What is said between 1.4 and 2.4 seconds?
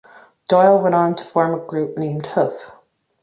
a group named